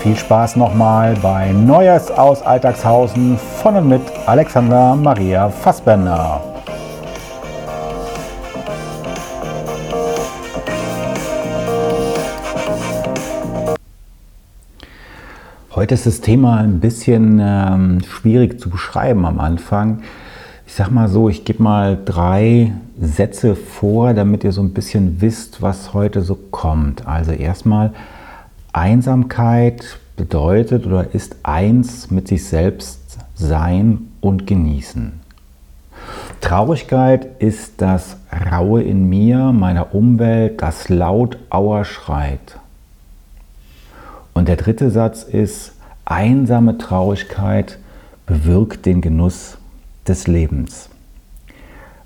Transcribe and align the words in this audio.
viel 0.00 0.16
Spaß 0.16 0.56
nochmal 0.56 1.14
bei 1.20 1.52
Neues 1.52 2.10
aus 2.10 2.40
Alltagshausen 2.40 3.36
von 3.36 3.76
und 3.76 3.88
mit 3.88 4.00
Alexander 4.24 4.96
Maria 4.96 5.50
Fassbender. 5.50 6.40
Heute 15.74 15.94
ist 15.94 16.06
das 16.06 16.22
Thema 16.22 16.56
ein 16.56 16.80
bisschen 16.80 17.38
ähm, 17.38 18.00
schwierig 18.02 18.58
zu 18.58 18.70
beschreiben 18.70 19.26
am 19.26 19.38
Anfang. 19.38 20.00
Ich 20.66 20.72
sag 20.72 20.90
mal 20.90 21.08
so, 21.08 21.28
ich 21.28 21.44
gebe 21.44 21.62
mal 21.62 21.98
drei 22.02 22.72
Sätze 22.98 23.54
vor, 23.54 24.14
damit 24.14 24.44
ihr 24.44 24.52
so 24.52 24.62
ein 24.62 24.72
bisschen 24.72 25.20
wisst, 25.20 25.60
was 25.60 25.92
heute 25.92 26.22
so 26.22 26.36
kommt. 26.36 27.06
Also 27.06 27.32
erstmal, 27.32 27.92
Einsamkeit 28.72 29.98
bedeutet 30.16 30.86
oder 30.86 31.14
ist 31.14 31.36
eins 31.42 32.10
mit 32.10 32.28
sich 32.28 32.46
selbst 32.46 33.18
sein 33.34 34.08
und 34.20 34.46
genießen. 34.46 35.20
Traurigkeit 36.40 37.40
ist 37.40 37.82
das 37.82 38.16
Raue 38.50 38.82
in 38.82 39.08
mir, 39.08 39.52
meiner 39.52 39.94
Umwelt, 39.94 40.62
das 40.62 40.88
laut 40.88 41.36
Auer 41.50 41.84
schreit. 41.84 42.58
Und 44.32 44.48
der 44.48 44.56
dritte 44.56 44.90
Satz 44.90 45.22
ist, 45.22 45.72
einsame 46.04 46.78
Traurigkeit 46.78 47.78
bewirkt 48.26 48.86
den 48.86 49.00
Genuss 49.00 49.58
des 50.06 50.26
Lebens. 50.26 50.88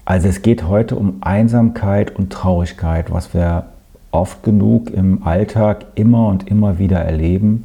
Also 0.04 0.28
es 0.28 0.42
geht 0.42 0.64
heute 0.66 0.96
um 0.96 1.18
Einsamkeit 1.20 2.16
und 2.16 2.32
Traurigkeit, 2.32 3.10
was 3.10 3.34
wir 3.34 3.66
oft 4.14 4.42
genug 4.42 4.90
im 4.90 5.24
Alltag 5.24 5.86
immer 5.94 6.28
und 6.28 6.48
immer 6.48 6.78
wieder 6.78 7.00
erleben 7.00 7.64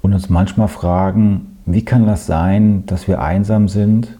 und 0.00 0.14
uns 0.14 0.30
manchmal 0.30 0.68
fragen, 0.68 1.58
wie 1.66 1.84
kann 1.84 2.06
das 2.06 2.26
sein, 2.26 2.84
dass 2.86 3.08
wir 3.08 3.20
einsam 3.20 3.68
sind, 3.68 4.16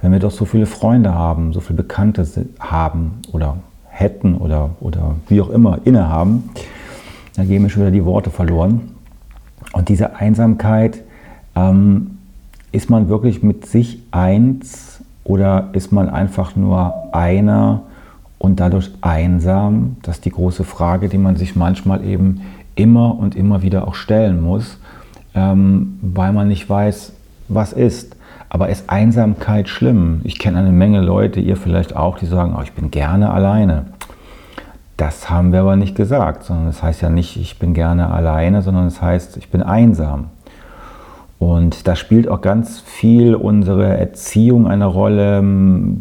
wenn 0.00 0.12
wir 0.12 0.18
doch 0.18 0.30
so 0.30 0.44
viele 0.44 0.66
Freunde 0.66 1.14
haben, 1.14 1.52
so 1.52 1.60
viele 1.60 1.76
Bekannte 1.76 2.26
haben 2.58 3.18
oder 3.32 3.56
hätten 3.88 4.36
oder, 4.36 4.70
oder 4.80 5.16
wie 5.28 5.40
auch 5.40 5.50
immer 5.50 5.78
innehaben. 5.84 6.50
Da 7.36 7.44
gehen 7.44 7.62
mir 7.62 7.70
schon 7.70 7.82
wieder 7.82 7.92
die 7.92 8.04
Worte 8.04 8.30
verloren. 8.30 8.90
Und 9.72 9.88
diese 9.88 10.16
Einsamkeit, 10.16 11.02
ähm, 11.54 12.18
ist 12.72 12.88
man 12.88 13.08
wirklich 13.08 13.42
mit 13.42 13.66
sich 13.66 14.02
eins 14.10 15.00
oder 15.24 15.70
ist 15.72 15.92
man 15.92 16.08
einfach 16.08 16.56
nur 16.56 16.94
einer 17.12 17.82
und 18.40 18.58
dadurch 18.58 18.90
einsam? 19.02 19.98
Das 20.02 20.16
ist 20.16 20.24
die 20.24 20.30
große 20.30 20.64
Frage, 20.64 21.08
die 21.08 21.18
man 21.18 21.36
sich 21.36 21.54
manchmal 21.54 22.04
eben 22.04 22.40
immer 22.74 23.16
und 23.16 23.36
immer 23.36 23.62
wieder 23.62 23.86
auch 23.86 23.94
stellen 23.94 24.40
muss, 24.40 24.78
ähm, 25.34 25.98
weil 26.02 26.32
man 26.32 26.48
nicht 26.48 26.68
weiß, 26.68 27.12
was 27.46 27.72
ist. 27.72 28.16
Aber 28.48 28.68
ist 28.68 28.90
Einsamkeit 28.90 29.68
schlimm? 29.68 30.22
Ich 30.24 30.40
kenne 30.40 30.58
eine 30.58 30.72
Menge 30.72 31.00
Leute, 31.00 31.38
ihr 31.38 31.56
vielleicht 31.56 31.94
auch, 31.94 32.18
die 32.18 32.26
sagen, 32.26 32.56
oh, 32.58 32.62
ich 32.62 32.72
bin 32.72 32.90
gerne 32.90 33.30
alleine. 33.30 33.86
Das 34.96 35.30
haben 35.30 35.52
wir 35.52 35.60
aber 35.60 35.76
nicht 35.76 35.94
gesagt, 35.94 36.44
sondern 36.44 36.66
das 36.66 36.82
heißt 36.82 37.02
ja 37.02 37.10
nicht, 37.10 37.36
ich 37.36 37.58
bin 37.58 37.74
gerne 37.74 38.10
alleine, 38.10 38.62
sondern 38.62 38.86
es 38.86 38.94
das 38.94 39.02
heißt, 39.02 39.36
ich 39.36 39.50
bin 39.50 39.62
einsam. 39.62 40.26
Und 41.40 41.88
da 41.88 41.96
spielt 41.96 42.28
auch 42.28 42.42
ganz 42.42 42.78
viel 42.78 43.34
unsere 43.34 43.96
Erziehung 43.98 44.68
eine 44.68 44.86
Rolle, 44.86 45.42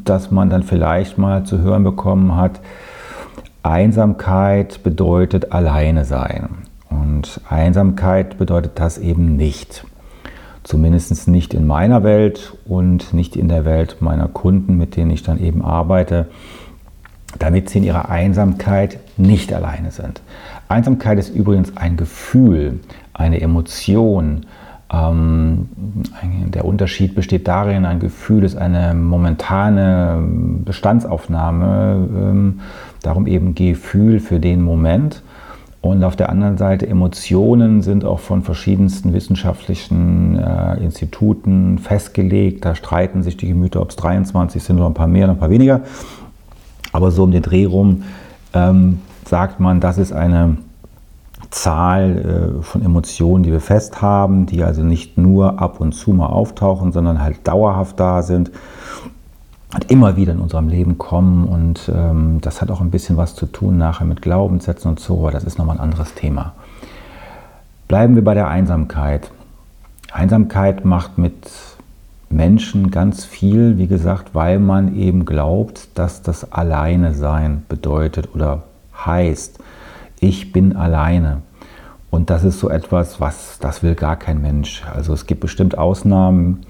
dass 0.04 0.30
man 0.30 0.52
dann 0.52 0.62
vielleicht 0.62 1.18
mal 1.18 1.46
zu 1.46 1.60
hören 1.60 1.84
bekommen 1.84 2.36
hat, 2.36 2.60
Einsamkeit 3.64 4.84
bedeutet 4.84 5.52
alleine 5.52 6.06
sein. 6.06 6.50
Und 6.90 7.42
Einsamkeit 7.50 8.38
bedeutet 8.38 8.74
das 8.76 9.00
eben 9.00 9.36
nicht. 9.38 9.86
Zumindest 10.64 11.28
nicht 11.28 11.56
in 11.56 11.66
meiner 11.66 12.04
Welt 12.04 12.54
und 12.68 13.14
nicht 13.14 13.36
in 13.36 13.48
der 13.48 13.66
Welt 13.66 13.98
meiner 14.02 14.28
Kunden, 14.28 14.78
mit 14.78 14.96
denen 14.96 15.10
ich 15.10 15.24
dann 15.24 15.40
eben 15.40 15.64
arbeite 15.64 16.28
damit 17.38 17.70
sie 17.70 17.80
in 17.80 17.84
ihrer 17.84 18.10
Einsamkeit 18.10 19.00
nicht 19.18 19.54
alleine 19.54 19.92
sind. 19.92 20.22
Einsamkeit 20.68 21.20
ist 21.20 21.30
übrigens 21.30 21.78
ein 21.78 21.98
Gefühl, 21.98 22.80
eine 23.14 23.42
Emotion. 23.42 24.46
Ähm, 24.92 25.70
der 26.48 26.66
Unterschied 26.66 27.14
besteht 27.14 27.48
darin, 27.48 27.86
ein 27.86 28.00
Gefühl 28.00 28.44
ist 28.44 28.58
eine 28.58 28.94
momentane 28.96 30.24
Bestandsaufnahme, 30.66 32.08
ähm, 32.16 32.60
darum 33.04 33.28
eben 33.28 33.54
Gefühl 33.54 34.20
für 34.20 34.40
den 34.40 34.62
Moment. 34.62 35.22
Und 35.82 36.04
auf 36.04 36.16
der 36.18 36.30
anderen 36.30 36.58
Seite 36.58 36.88
Emotionen 36.88 37.82
sind 37.82 38.04
auch 38.04 38.20
von 38.20 38.42
verschiedensten 38.42 39.14
wissenschaftlichen 39.14 40.38
äh, 40.38 40.76
Instituten 40.84 41.78
festgelegt. 41.78 42.66
Da 42.66 42.76
streiten 42.76 43.24
sich 43.24 43.38
die 43.38 43.48
Gemüter, 43.48 43.82
ob 43.82 43.92
es 43.92 43.96
23 43.96 44.62
sind 44.62 44.78
oder 44.78 44.88
ein 44.88 44.94
paar 44.94 45.08
mehr 45.08 45.26
oder 45.26 45.34
ein 45.34 45.40
paar 45.40 45.50
weniger. 45.50 45.82
Aber 46.92 47.12
so 47.12 47.24
um 47.24 47.32
den 47.32 47.44
Dreh 47.44 47.66
rum 47.66 48.04
ähm, 48.54 49.00
sagt 49.26 49.62
man, 49.62 49.80
das 49.80 49.98
ist 49.98 50.12
eine 50.12 50.58
Zahl 51.52 52.60
äh, 52.60 52.64
von 52.64 52.84
Emotionen, 52.84 53.44
die 53.44 53.52
wir 53.52 53.62
fest 53.62 54.02
haben, 54.02 54.46
die 54.46 54.64
also 54.64 54.84
nicht 54.84 55.18
nur 55.18 55.60
ab 55.60 55.80
und 55.80 55.94
zu 55.94 56.12
mal 56.12 56.28
auftauchen, 56.28 56.92
sondern 56.92 57.22
halt 57.22 57.48
dauerhaft 57.48 58.00
da 58.00 58.22
sind 58.22 58.52
und 59.74 59.92
immer 59.92 60.16
wieder 60.16 60.34
in 60.34 60.40
unserem 60.40 60.68
Leben 60.68 60.98
kommen. 60.98 61.46
Und 61.46 61.92
ähm, 61.94 62.40
das 62.42 62.62
hat 62.62 62.70
auch 62.72 62.82
ein 62.82 62.92
bisschen 62.92 63.18
was 63.18 63.36
zu 63.36 63.46
tun 63.46 63.78
nachher 63.78 64.06
mit 64.06 64.22
Glaubenssätzen 64.22 64.92
und 64.92 65.00
so, 65.00 65.20
aber 65.20 65.32
das 65.32 65.44
ist 65.44 65.58
nochmal 65.58 65.78
ein 65.78 65.82
anderes 65.82 66.14
Thema. 66.14 66.54
Bleiben 67.88 68.16
wir 68.16 68.24
bei 68.24 68.36
der 68.36 68.48
Einsamkeit. 68.48 69.32
Einsamkeit 70.12 70.86
macht 70.86 71.18
mit 71.18 71.52
Menschen 72.30 72.92
ganz 72.92 73.26
viel, 73.26 73.78
wie 73.78 73.88
gesagt, 73.88 74.36
weil 74.36 74.60
man 74.60 74.96
eben 74.96 75.26
glaubt, 75.26 75.90
dass 75.96 76.22
das 76.22 76.52
Alleine 76.52 77.16
sein 77.16 77.66
bedeutet 77.68 78.30
oder 78.36 78.64
heißt, 79.06 79.60
ich 80.20 80.52
bin 80.52 80.76
alleine. 80.76 81.42
Und 82.12 82.30
das 82.30 82.44
ist 82.44 82.60
so 82.60 82.70
etwas, 82.70 83.22
was 83.22 83.60
das 83.60 83.84
will 83.84 83.96
gar 83.96 84.16
kein 84.16 84.42
Mensch. 84.42 84.84
Also 84.94 85.14
es 85.14 85.26
gibt 85.26 85.42
bestimmt 85.42 85.78
Ausnahmen 85.78 86.62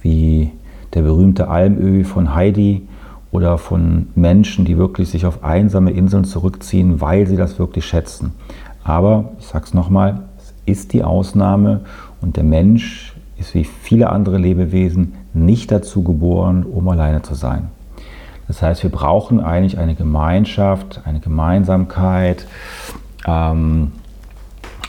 wie 0.00 0.50
der 0.94 1.02
berühmte 1.02 1.48
Almöhi 1.48 2.04
von 2.04 2.34
Heidi 2.34 2.88
oder 3.30 3.58
von 3.58 4.08
Menschen, 4.14 4.64
die 4.64 4.76
wirklich 4.76 5.10
sich 5.10 5.26
auf 5.26 5.44
einsame 5.44 5.92
Inseln 5.92 6.24
zurückziehen, 6.24 7.00
weil 7.00 7.26
sie 7.26 7.36
das 7.36 7.58
wirklich 7.58 7.84
schätzen. 7.86 8.32
Aber 8.82 9.32
ich 9.38 9.46
sage 9.46 9.66
es 9.66 9.74
nochmal, 9.74 10.22
es 10.38 10.54
ist 10.66 10.92
die 10.92 11.04
Ausnahme 11.04 11.82
und 12.20 12.36
der 12.36 12.44
Mensch 12.44 13.14
ist 13.38 13.54
wie 13.54 13.64
viele 13.64 14.10
andere 14.10 14.38
Lebewesen 14.38 15.14
nicht 15.32 15.70
dazu 15.70 16.02
geboren, 16.02 16.64
um 16.64 16.88
alleine 16.88 17.22
zu 17.22 17.34
sein. 17.34 17.68
Das 18.50 18.62
heißt, 18.62 18.82
wir 18.82 18.90
brauchen 18.90 19.38
eigentlich 19.38 19.78
eine 19.78 19.94
Gemeinschaft, 19.94 21.02
eine 21.04 21.20
Gemeinsamkeit 21.20 22.48
ähm, 23.24 23.92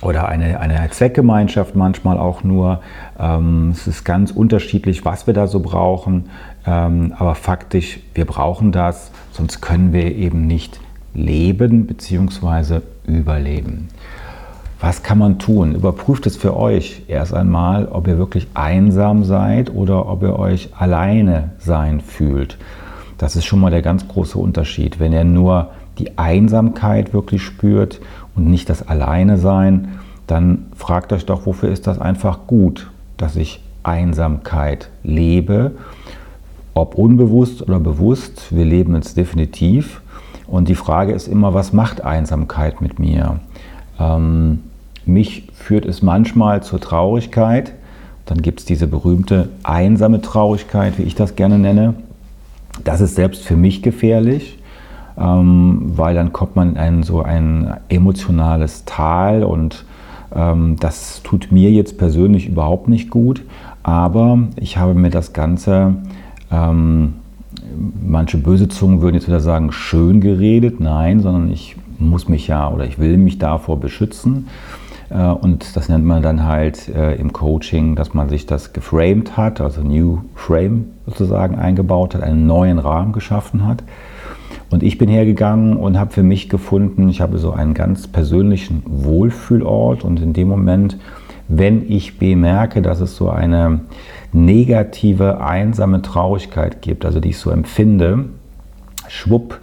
oder 0.01 0.27
eine, 0.27 0.59
eine 0.59 0.89
Zweckgemeinschaft 0.89 1.75
manchmal 1.75 2.17
auch 2.17 2.43
nur. 2.43 2.81
Ähm, 3.19 3.69
es 3.69 3.85
ist 3.85 4.03
ganz 4.03 4.31
unterschiedlich, 4.31 5.05
was 5.05 5.27
wir 5.27 5.35
da 5.35 5.45
so 5.45 5.59
brauchen, 5.59 6.31
ähm, 6.65 7.13
aber 7.15 7.35
faktisch, 7.35 7.99
wir 8.15 8.25
brauchen 8.25 8.71
das, 8.71 9.11
sonst 9.31 9.61
können 9.61 9.93
wir 9.93 10.15
eben 10.15 10.47
nicht 10.47 10.79
leben 11.13 11.85
bzw. 11.85 12.79
überleben. 13.05 13.89
Was 14.79 15.03
kann 15.03 15.19
man 15.19 15.37
tun? 15.37 15.75
Überprüft 15.75 16.25
es 16.25 16.35
für 16.35 16.57
euch 16.57 17.03
erst 17.07 17.35
einmal, 17.35 17.85
ob 17.89 18.07
ihr 18.07 18.17
wirklich 18.17 18.47
einsam 18.55 19.23
seid 19.23 19.71
oder 19.71 20.09
ob 20.09 20.23
ihr 20.23 20.39
euch 20.39 20.69
alleine 20.79 21.51
sein 21.59 22.01
fühlt. 22.01 22.57
Das 23.21 23.35
ist 23.35 23.45
schon 23.45 23.59
mal 23.59 23.69
der 23.69 23.83
ganz 23.83 24.07
große 24.07 24.35
Unterschied. 24.39 25.00
Wenn 25.00 25.13
ihr 25.13 25.23
nur 25.23 25.69
die 26.00 26.18
Einsamkeit 26.18 27.13
wirklich 27.13 27.44
spürt 27.44 28.01
und 28.35 28.47
nicht 28.47 28.68
das 28.68 28.88
Alleine 28.88 29.38
sein, 29.38 30.00
dann 30.25 30.65
fragt 30.75 31.13
euch 31.13 31.27
doch, 31.27 31.45
wofür 31.45 31.69
ist 31.69 31.85
das 31.85 32.01
einfach 32.01 32.47
gut, 32.47 32.89
dass 33.18 33.35
ich 33.35 33.62
Einsamkeit 33.83 34.89
lebe, 35.03 35.73
ob 36.73 36.95
unbewusst 36.95 37.62
oder 37.62 37.79
bewusst. 37.79 38.56
Wir 38.56 38.65
leben 38.65 38.95
es 38.95 39.13
definitiv. 39.13 40.01
Und 40.47 40.67
die 40.67 40.74
Frage 40.74 41.13
ist 41.13 41.27
immer, 41.27 41.53
was 41.53 41.74
macht 41.74 42.03
Einsamkeit 42.03 42.81
mit 42.81 42.97
mir? 42.97 43.39
Ähm, 44.00 44.62
mich 45.06 45.47
führt 45.53 45.85
es 45.85 46.01
manchmal 46.01 46.63
zur 46.63 46.79
Traurigkeit. 46.79 47.74
Dann 48.25 48.41
gibt 48.41 48.62
es 48.62 48.65
diese 48.65 48.88
berühmte 48.88 49.50
einsame 49.62 50.21
Traurigkeit, 50.21 50.97
wie 50.97 51.03
ich 51.03 51.13
das 51.13 51.35
gerne 51.35 51.59
nenne. 51.59 51.94
Das 52.83 53.01
ist 53.01 53.15
selbst 53.15 53.43
für 53.43 53.55
mich 53.55 53.81
gefährlich, 53.81 54.57
ähm, 55.17 55.91
weil 55.95 56.15
dann 56.15 56.33
kommt 56.33 56.55
man 56.55 56.75
in 56.75 57.03
so 57.03 57.21
ein 57.21 57.75
emotionales 57.89 58.85
Tal 58.85 59.43
und 59.43 59.85
ähm, 60.33 60.77
das 60.79 61.21
tut 61.23 61.51
mir 61.51 61.71
jetzt 61.71 61.97
persönlich 61.97 62.47
überhaupt 62.47 62.87
nicht 62.87 63.09
gut. 63.09 63.43
Aber 63.83 64.39
ich 64.55 64.77
habe 64.77 64.93
mir 64.93 65.09
das 65.09 65.33
Ganze, 65.33 65.95
ähm, 66.51 67.13
manche 68.05 68.37
böse 68.37 68.67
Zungen 68.67 69.01
würden 69.01 69.15
jetzt 69.15 69.27
wieder 69.27 69.39
sagen, 69.39 69.71
schön 69.71 70.21
geredet. 70.21 70.79
Nein, 70.79 71.19
sondern 71.19 71.51
ich 71.51 71.75
muss 71.97 72.27
mich 72.27 72.47
ja 72.47 72.69
oder 72.69 72.85
ich 72.85 72.99
will 72.99 73.17
mich 73.17 73.37
davor 73.37 73.79
beschützen. 73.79 74.47
Äh, 75.11 75.27
und 75.27 75.75
das 75.75 75.89
nennt 75.89 76.05
man 76.05 76.21
dann 76.21 76.45
halt 76.45 76.87
äh, 76.89 77.15
im 77.15 77.33
Coaching, 77.33 77.95
dass 77.95 78.13
man 78.13 78.29
sich 78.29 78.45
das 78.45 78.73
geframed 78.73 79.37
hat, 79.37 79.61
also 79.61 79.81
New 79.81 80.21
Frame 80.35 80.85
sozusagen 81.05 81.55
eingebaut 81.55 82.15
hat, 82.15 82.23
einen 82.23 82.47
neuen 82.47 82.79
Rahmen 82.79 83.11
geschaffen 83.11 83.67
hat. 83.67 83.83
Und 84.69 84.83
ich 84.83 84.97
bin 84.97 85.09
hergegangen 85.09 85.75
und 85.75 85.99
habe 85.99 86.11
für 86.11 86.23
mich 86.23 86.47
gefunden, 86.47 87.09
ich 87.09 87.19
habe 87.19 87.37
so 87.37 87.51
einen 87.51 87.73
ganz 87.73 88.07
persönlichen 88.07 88.83
Wohlfühlort 88.85 90.05
und 90.05 90.21
in 90.21 90.31
dem 90.31 90.47
Moment, 90.47 90.97
wenn 91.49 91.91
ich 91.91 92.17
bemerke, 92.17 92.81
dass 92.81 93.01
es 93.01 93.17
so 93.17 93.29
eine 93.29 93.81
negative, 94.31 95.41
einsame 95.41 96.01
Traurigkeit 96.01 96.81
gibt, 96.81 97.03
also 97.03 97.19
die 97.19 97.29
ich 97.29 97.37
so 97.37 97.49
empfinde, 97.49 98.25
schwupp, 99.09 99.59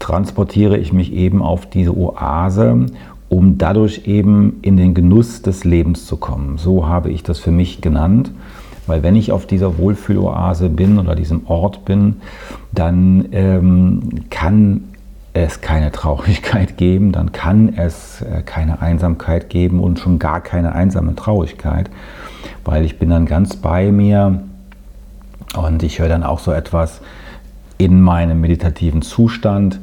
transportiere 0.00 0.76
ich 0.76 0.92
mich 0.92 1.12
eben 1.12 1.40
auf 1.40 1.66
diese 1.66 1.96
Oase, 1.96 2.86
um 3.32 3.56
dadurch 3.56 4.02
eben 4.04 4.58
in 4.60 4.76
den 4.76 4.92
Genuss 4.92 5.40
des 5.40 5.64
Lebens 5.64 6.04
zu 6.04 6.18
kommen. 6.18 6.58
So 6.58 6.86
habe 6.86 7.10
ich 7.10 7.22
das 7.22 7.38
für 7.38 7.50
mich 7.50 7.80
genannt. 7.80 8.30
Weil 8.86 9.02
wenn 9.02 9.16
ich 9.16 9.32
auf 9.32 9.46
dieser 9.46 9.78
Wohlfühloase 9.78 10.68
bin 10.68 10.98
oder 10.98 11.14
diesem 11.14 11.46
Ort 11.46 11.86
bin, 11.86 12.16
dann 12.72 13.28
ähm, 13.32 14.26
kann 14.28 14.84
es 15.32 15.62
keine 15.62 15.90
Traurigkeit 15.92 16.76
geben, 16.76 17.12
dann 17.12 17.32
kann 17.32 17.72
es 17.74 18.20
äh, 18.20 18.42
keine 18.44 18.82
Einsamkeit 18.82 19.48
geben 19.48 19.80
und 19.80 19.98
schon 19.98 20.18
gar 20.18 20.42
keine 20.42 20.74
einsame 20.74 21.14
Traurigkeit, 21.14 21.88
weil 22.66 22.84
ich 22.84 22.98
bin 22.98 23.08
dann 23.08 23.24
ganz 23.24 23.56
bei 23.56 23.92
mir 23.92 24.42
und 25.56 25.82
ich 25.82 26.00
höre 26.00 26.10
dann 26.10 26.22
auch 26.22 26.38
so 26.38 26.52
etwas 26.52 27.00
in 27.78 28.02
meinem 28.02 28.42
meditativen 28.42 29.00
Zustand, 29.00 29.80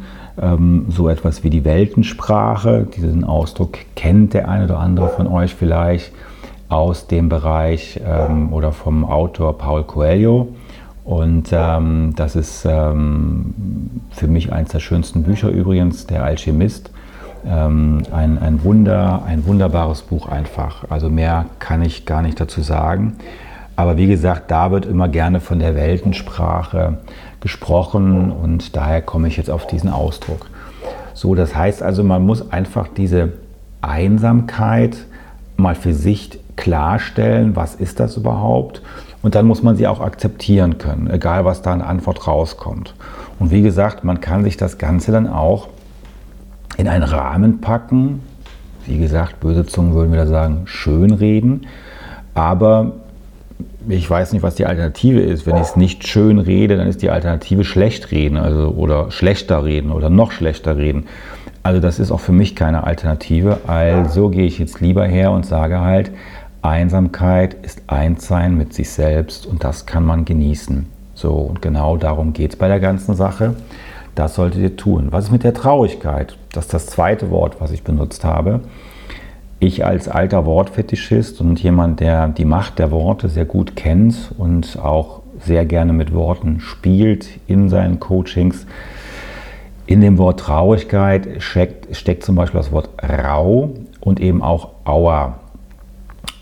so 0.90 1.10
etwas 1.10 1.44
wie 1.44 1.50
die 1.50 1.66
Weltensprache. 1.66 2.88
Diesen 2.96 3.24
Ausdruck 3.24 3.78
kennt 3.96 4.34
der 4.34 4.48
eine 4.48 4.66
oder 4.66 4.80
andere 4.80 5.10
von 5.10 5.28
euch 5.28 5.54
vielleicht 5.54 6.12
aus 6.70 7.08
dem 7.08 7.30
Bereich 7.30 8.00
ähm, 8.06 8.54
oder 8.54 8.72
vom 8.72 9.04
Autor 9.04 9.58
Paul 9.58 9.84
Coelho. 9.84 10.50
Und 11.04 11.50
ähm, 11.52 12.14
das 12.16 12.36
ist 12.36 12.66
ähm, 12.66 13.54
für 14.12 14.28
mich 14.28 14.54
eines 14.54 14.70
der 14.70 14.80
schönsten 14.80 15.24
Bücher 15.24 15.50
übrigens, 15.50 16.06
Der 16.06 16.24
Alchemist. 16.24 16.92
Ähm, 17.46 18.04
ein, 18.12 18.38
ein 18.38 18.64
Wunder, 18.64 19.24
ein 19.26 19.46
wunderbares 19.46 20.04
Buch 20.04 20.28
einfach. 20.28 20.86
Also 20.90 21.10
mehr 21.10 21.46
kann 21.58 21.82
ich 21.82 22.06
gar 22.06 22.22
nicht 22.22 22.40
dazu 22.40 22.62
sagen. 22.62 23.16
Aber 23.80 23.96
wie 23.96 24.08
gesagt, 24.08 24.52
da 24.52 24.72
wird 24.72 24.86
immer 24.86 25.08
gerne 25.08 25.40
von 25.40 25.60
der 25.60 25.74
Weltensprache 25.74 26.98
gesprochen 27.40 28.30
und 28.30 28.76
daher 28.76 29.02
komme 29.02 29.30
ich 29.30 29.38
jetzt 29.38 29.50
auf 29.50 29.68
diesen 29.68 29.90
Ausdruck. 29.90 30.48
So, 31.14 31.34
das 31.34 31.56
heißt 31.56 31.82
also, 31.82 32.04
man 32.04 32.26
muss 32.26 32.52
einfach 32.52 32.90
diese 32.90 33.32
Einsamkeit 33.80 34.98
mal 35.56 35.76
für 35.76 35.94
sich 35.94 36.42
klarstellen, 36.58 37.56
was 37.56 37.76
ist 37.76 38.02
das 38.02 38.18
überhaupt? 38.18 38.82
Und 39.22 39.36
dann 39.36 39.48
muss 39.48 39.64
man 39.64 39.78
sie 39.78 39.88
auch 39.88 40.02
akzeptieren 40.02 40.78
können, 40.78 41.10
egal 41.10 41.46
was 41.46 41.62
da 41.62 41.72
an 41.72 41.82
Antwort 41.82 42.28
rauskommt. 42.28 42.96
Und 43.40 43.50
wie 43.50 43.62
gesagt, 43.62 44.04
man 44.04 44.20
kann 44.20 44.44
sich 44.44 44.58
das 44.58 44.78
Ganze 44.78 45.14
dann 45.14 45.26
auch 45.26 45.70
in 46.76 46.90
einen 46.90 47.04
Rahmen 47.04 47.62
packen. 47.62 48.24
Wie 48.86 48.98
gesagt, 48.98 49.40
böse 49.40 49.66
Zungen 49.66 49.94
würden 49.94 50.12
wieder 50.12 50.28
sagen, 50.28 50.64
schön 50.66 51.12
reden. 51.12 51.66
Aber 52.34 52.92
ich 53.88 54.10
weiß 54.10 54.34
nicht, 54.34 54.44
was 54.44 54.56
die 54.56 54.66
Alternative 54.66 55.22
ist. 55.22 55.46
Wenn 55.46 55.56
ich 55.56 55.62
es 55.62 55.76
nicht 55.76 56.08
schön 56.08 56.40
rede, 56.40 56.78
dann 56.78 56.88
ist 56.88 57.02
die 57.02 57.10
Alternative 57.10 57.64
schlecht 57.64 58.12
reden 58.12 58.38
also, 58.38 58.70
oder 58.70 59.12
schlechter 59.12 59.64
reden 59.64 59.92
oder 59.92 60.10
noch 60.10 60.32
schlechter 60.32 60.78
reden. 60.78 61.06
Also 61.64 61.80
das 61.80 62.00
ist 62.00 62.12
auch 62.12 62.20
für 62.20 62.32
mich 62.32 62.56
keine 62.56 62.84
Alternative. 62.84 63.60
Also 63.68 64.30
gehe 64.30 64.46
ich 64.46 64.60
jetzt 64.60 64.82
lieber 64.82 65.06
her 65.06 65.32
und 65.32 65.46
sage 65.46 65.80
halt, 65.80 66.12
Einsamkeit 66.62 67.56
ist 67.62 67.84
Einssein 67.88 68.58
mit 68.58 68.74
sich 68.74 68.90
selbst 68.90 69.46
und 69.46 69.64
das 69.64 69.86
kann 69.86 70.06
man 70.06 70.26
genießen. 70.26 70.88
So, 71.14 71.34
und 71.34 71.62
genau 71.62 71.98
darum 71.98 72.34
geht 72.34 72.52
es 72.52 72.56
bei 72.58 72.68
der 72.68 72.80
ganzen 72.80 73.16
Sache. 73.16 73.56
Das 74.16 74.36
solltet 74.36 74.62
ihr 74.62 74.76
tun. 74.76 75.08
Was 75.12 75.26
ist 75.26 75.32
mit 75.32 75.44
der 75.44 75.54
Traurigkeit? 75.54 76.38
Das 76.52 76.66
ist 76.66 76.74
das 76.74 76.88
zweite 76.88 77.30
Wort, 77.30 77.58
was 77.60 77.72
ich 77.72 77.84
benutzt 77.84 78.26
habe. 78.26 78.62
Ich 79.62 79.86
als 79.86 80.08
alter 80.08 80.46
Wortfetischist 80.46 81.42
und 81.42 81.62
jemand, 81.62 82.00
der 82.00 82.30
die 82.30 82.46
Macht 82.46 82.80
der 82.80 82.92
Worte 82.92 83.28
sehr 83.28 83.44
gut 83.44 83.76
kennt 83.76 84.32
und 84.38 84.80
auch 84.80 85.20
sehr 85.40 85.66
gerne 85.66 85.92
mit 85.92 86.14
Worten 86.14 86.62
spielt 86.62 87.28
in 87.48 87.68
seinen 87.68 88.00
Coachings, 88.00 88.66
in 89.86 90.00
dem 90.00 90.18
Wort 90.18 90.40
Traurigkeit 90.40 91.28
steckt, 91.40 91.94
steckt 91.94 92.24
zum 92.24 92.36
Beispiel 92.36 92.60
das 92.60 92.72
Wort 92.72 92.90
rau 93.04 93.72
und 94.00 94.22
eben 94.22 94.42
auch 94.42 94.70
Auer. 94.86 95.40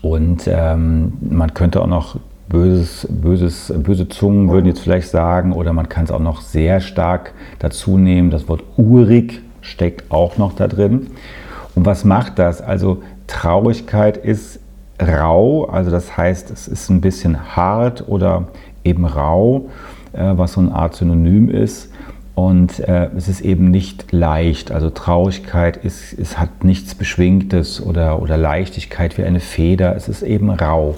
Und 0.00 0.42
ähm, 0.46 1.14
man 1.20 1.54
könnte 1.54 1.82
auch 1.82 1.88
noch 1.88 2.20
böses, 2.48 3.08
böses, 3.10 3.72
böse 3.78 4.08
Zungen 4.08 4.48
würden 4.48 4.66
jetzt 4.66 4.80
vielleicht 4.80 5.08
sagen, 5.08 5.52
oder 5.52 5.72
man 5.72 5.88
kann 5.88 6.04
es 6.04 6.12
auch 6.12 6.20
noch 6.20 6.40
sehr 6.40 6.80
stark 6.80 7.32
dazu 7.58 7.98
nehmen. 7.98 8.30
Das 8.30 8.48
Wort 8.48 8.62
urig 8.76 9.40
steckt 9.60 10.12
auch 10.12 10.38
noch 10.38 10.54
da 10.54 10.68
drin. 10.68 11.08
Und 11.74 11.86
was 11.86 12.04
macht 12.04 12.38
das? 12.38 12.60
Also 12.60 13.02
Traurigkeit 13.28 14.16
ist 14.16 14.58
rau, 15.00 15.66
also 15.66 15.90
das 15.90 16.16
heißt, 16.16 16.50
es 16.50 16.66
ist 16.66 16.90
ein 16.90 17.00
bisschen 17.00 17.54
hart 17.54 18.08
oder 18.08 18.48
eben 18.84 19.04
rau, 19.04 19.68
äh, 20.12 20.32
was 20.34 20.54
so 20.54 20.60
eine 20.60 20.74
Art 20.74 20.96
Synonym 20.96 21.48
ist. 21.48 21.92
Und 22.34 22.78
äh, 22.80 23.10
es 23.16 23.26
ist 23.28 23.40
eben 23.40 23.70
nicht 23.70 24.12
leicht. 24.12 24.70
Also 24.70 24.90
Traurigkeit 24.90 25.76
ist, 25.76 26.16
es 26.16 26.38
hat 26.38 26.62
nichts 26.62 26.94
Beschwingtes 26.94 27.84
oder, 27.84 28.22
oder 28.22 28.36
Leichtigkeit 28.36 29.18
wie 29.18 29.24
eine 29.24 29.40
Feder. 29.40 29.96
Es 29.96 30.08
ist 30.08 30.22
eben 30.22 30.50
rau. 30.50 30.94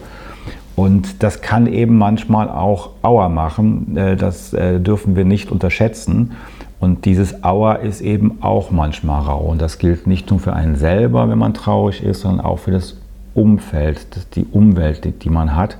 Und 0.76 1.22
das 1.22 1.40
kann 1.40 1.66
eben 1.66 1.96
manchmal 1.96 2.48
auch 2.48 2.90
Auer 3.02 3.28
machen. 3.28 3.96
Äh, 3.96 4.16
das 4.16 4.52
äh, 4.52 4.80
dürfen 4.80 5.16
wir 5.16 5.24
nicht 5.24 5.50
unterschätzen. 5.50 6.32
Und 6.80 7.04
dieses 7.04 7.44
Auer 7.44 7.80
ist 7.80 8.00
eben 8.00 8.38
auch 8.40 8.70
manchmal 8.70 9.22
rau. 9.22 9.40
Und 9.40 9.60
das 9.60 9.78
gilt 9.78 10.06
nicht 10.06 10.30
nur 10.30 10.40
für 10.40 10.54
einen 10.54 10.76
selber, 10.76 11.28
wenn 11.28 11.38
man 11.38 11.54
traurig 11.54 12.02
ist, 12.02 12.22
sondern 12.22 12.44
auch 12.44 12.60
für 12.60 12.70
das 12.70 12.96
Umfeld, 13.34 14.34
die 14.34 14.46
Umwelt, 14.46 15.22
die 15.22 15.30
man 15.30 15.54
hat. 15.54 15.76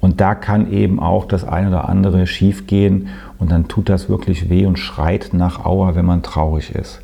Und 0.00 0.20
da 0.20 0.34
kann 0.34 0.70
eben 0.72 1.00
auch 1.00 1.24
das 1.26 1.44
eine 1.44 1.68
oder 1.68 1.88
andere 1.88 2.26
schiefgehen 2.26 3.08
und 3.38 3.50
dann 3.50 3.68
tut 3.68 3.88
das 3.88 4.08
wirklich 4.08 4.50
weh 4.50 4.66
und 4.66 4.78
schreit 4.78 5.30
nach 5.32 5.64
Auer, 5.64 5.94
wenn 5.94 6.04
man 6.04 6.22
traurig 6.22 6.74
ist. 6.74 7.00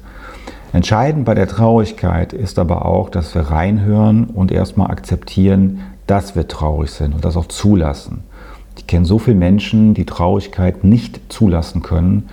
Entscheidend 0.73 1.25
bei 1.25 1.35
der 1.35 1.49
Traurigkeit 1.49 2.33
ist 2.33 2.59
aber 2.59 2.87
auch, 2.87 3.11
dass 3.11 3.35
wir 3.35 3.43
reinhören 3.43 4.25
und 4.25 4.51
erstmal 4.51 4.91
akzeptieren, 4.91 5.81
dass 6.07 6.35
wir 6.35 6.49
traurig 6.49 6.91
sind 6.91 7.15
und 7.15 7.25
das 7.25 7.37
auch 7.37 7.47
zulassen. 7.47 8.25
Ich 8.77 8.87
kenne 8.87 9.05
so 9.05 9.19
viele 9.19 9.37
Menschen, 9.37 9.95
die 9.95 10.07
Traurigkeit 10.07 10.83
nicht 10.83 11.21
zulassen 11.31 11.83
können. 11.83 12.29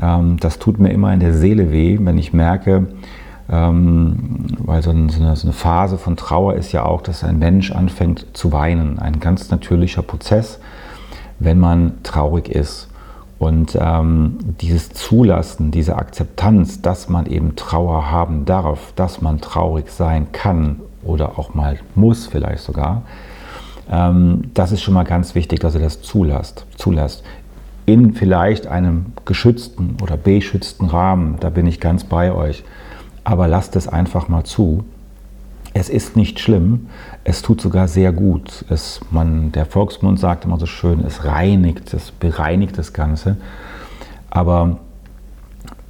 Ähm, 0.00 0.38
das 0.40 0.58
tut 0.58 0.78
mir 0.78 0.92
immer 0.92 1.12
in 1.12 1.20
der 1.20 1.34
Seele 1.34 1.72
weh, 1.72 1.98
wenn 2.00 2.18
ich 2.18 2.32
merke, 2.32 2.86
ähm, 3.50 4.46
weil 4.58 4.82
so 4.82 4.90
eine, 4.90 5.52
Phase 5.52 5.98
von 5.98 6.16
Trauer 6.16 6.54
ist 6.54 6.72
ja 6.72 6.84
auch, 6.84 7.02
dass 7.02 7.24
ein 7.24 7.38
Mensch 7.38 7.72
anfängt 7.72 8.26
zu 8.34 8.52
weinen. 8.52 8.98
Ein 8.98 9.20
ganz 9.20 9.50
natürlicher 9.50 10.02
Prozess, 10.02 10.60
wenn 11.38 11.58
man 11.58 12.02
traurig 12.02 12.48
ist. 12.48 12.88
Und 13.38 13.78
ähm, 13.80 14.38
dieses 14.60 14.90
Zulassen, 14.90 15.70
diese 15.70 15.96
Akzeptanz, 15.96 16.82
dass 16.82 17.08
man 17.08 17.26
eben 17.26 17.54
Trauer 17.54 18.10
haben 18.10 18.44
darf, 18.44 18.92
dass 18.96 19.22
man 19.22 19.40
traurig 19.40 19.90
sein 19.90 20.32
kann 20.32 20.80
oder 21.04 21.38
auch 21.38 21.54
mal 21.54 21.78
muss 21.94 22.26
vielleicht 22.26 22.64
sogar, 22.64 23.02
ähm, 23.90 24.50
das 24.54 24.72
ist 24.72 24.82
schon 24.82 24.94
mal 24.94 25.04
ganz 25.04 25.34
wichtig, 25.34 25.60
dass 25.60 25.74
ihr 25.74 25.80
das 25.80 26.02
zulasst. 26.02 26.66
zulasst. 26.76 27.24
In 27.88 28.12
vielleicht 28.12 28.66
einem 28.66 29.14
geschützten 29.24 29.96
oder 30.02 30.18
beschützten 30.18 30.88
Rahmen, 30.88 31.38
da 31.40 31.48
bin 31.48 31.66
ich 31.66 31.80
ganz 31.80 32.04
bei 32.04 32.30
euch. 32.34 32.62
Aber 33.24 33.48
lasst 33.48 33.76
es 33.76 33.88
einfach 33.88 34.28
mal 34.28 34.44
zu. 34.44 34.84
Es 35.72 35.88
ist 35.88 36.14
nicht 36.14 36.38
schlimm, 36.38 36.88
es 37.24 37.40
tut 37.40 37.62
sogar 37.62 37.88
sehr 37.88 38.12
gut. 38.12 38.66
Es, 38.68 39.00
man, 39.10 39.52
der 39.52 39.64
Volksmund 39.64 40.20
sagt 40.20 40.44
immer 40.44 40.58
so 40.58 40.66
schön, 40.66 41.02
es 41.02 41.24
reinigt, 41.24 41.94
es 41.94 42.10
bereinigt 42.10 42.76
das 42.76 42.92
Ganze. 42.92 43.38
Aber 44.28 44.80